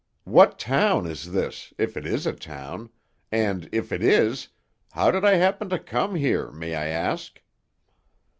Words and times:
What 0.23 0.57
town 0.57 1.05
is 1.05 1.31
this, 1.31 1.75
if 1.77 1.95
it 1.95 2.07
is 2.07 2.25
a 2.25 2.33
town, 2.33 2.89
and 3.31 3.69
if 3.71 3.91
it 3.91 4.01
is, 4.01 4.47
how 4.93 5.11
did 5.11 5.23
I 5.23 5.35
happen 5.35 5.69
to 5.69 5.77
come 5.77 6.15
here, 6.15 6.49
may 6.49 6.73
I 6.73 6.87
ask?" 6.87 7.39